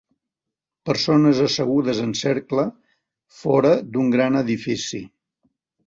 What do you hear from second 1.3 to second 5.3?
assegudes en cercle fora d'un gran edifici.